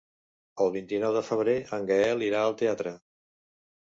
El 0.63 0.71
vint-i-nou 0.75 1.17
de 1.17 1.21
febrer 1.27 1.53
en 1.77 1.85
Gaël 1.91 2.25
irà 2.29 2.41
al 2.47 2.57
teatre. 2.63 2.97